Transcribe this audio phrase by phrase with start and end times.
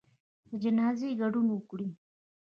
[0.49, 1.89] د جنازې ګډون وکړئ